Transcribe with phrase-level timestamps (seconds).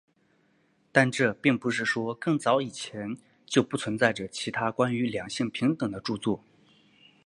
[0.91, 3.15] 但这并不是说更早以前
[3.45, 6.43] 就不存在着其他关于两性平等的着作。